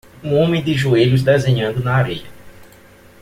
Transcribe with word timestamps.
um 0.23 0.33
homem 0.33 0.63
de 0.63 0.73
joelhos 0.73 1.21
desenhando 1.21 1.83
na 1.83 1.93
areia 1.93 2.25